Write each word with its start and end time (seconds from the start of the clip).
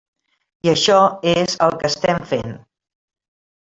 I 0.67 0.71
això 0.73 0.95
és 1.33 1.55
el 1.69 1.79
que 1.79 1.93
estem 1.97 2.29
fent. 2.35 2.59